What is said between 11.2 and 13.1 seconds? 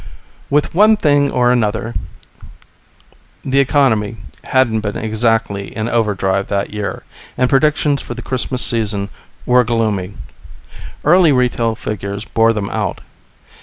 retail figures bore them out.